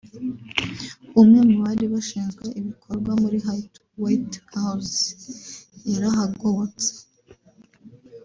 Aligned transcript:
umwe 1.21 1.39
mu 1.47 1.55
bari 1.63 1.85
bashinzwe 1.93 2.45
ibikorwa 2.59 3.11
muri 3.21 3.37
White 4.01 4.37
House 4.55 4.99
yarahagobotse 5.91 6.89